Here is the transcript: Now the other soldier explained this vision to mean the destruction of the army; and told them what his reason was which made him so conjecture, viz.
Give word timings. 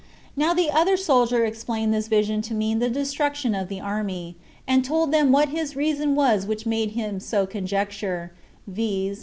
Now 0.35 0.55
the 0.55 0.71
other 0.71 0.97
soldier 0.97 1.45
explained 1.45 1.93
this 1.93 2.07
vision 2.07 2.41
to 2.49 2.55
mean 2.55 2.79
the 2.79 2.89
destruction 2.89 3.53
of 3.53 3.67
the 3.69 3.79
army; 3.79 4.35
and 4.67 4.83
told 4.83 5.11
them 5.11 5.31
what 5.31 5.49
his 5.49 5.75
reason 5.75 6.15
was 6.15 6.47
which 6.47 6.65
made 6.65 6.93
him 6.93 7.19
so 7.19 7.45
conjecture, 7.45 8.33
viz. 8.65 9.19